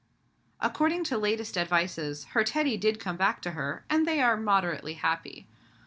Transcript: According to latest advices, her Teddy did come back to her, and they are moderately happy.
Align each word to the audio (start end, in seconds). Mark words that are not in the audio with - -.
According 0.59 1.03
to 1.03 1.17
latest 1.19 1.55
advices, 1.59 2.23
her 2.33 2.43
Teddy 2.43 2.75
did 2.75 2.99
come 2.99 3.17
back 3.17 3.39
to 3.43 3.51
her, 3.51 3.85
and 3.87 4.07
they 4.07 4.19
are 4.19 4.35
moderately 4.35 4.95
happy. 4.95 5.45